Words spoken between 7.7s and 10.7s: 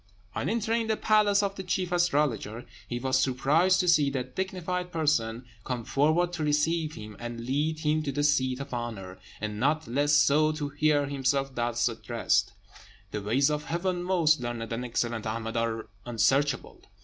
him to the seat of honour, and not less so to